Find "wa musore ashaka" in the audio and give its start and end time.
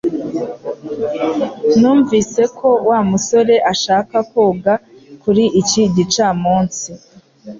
2.87-4.15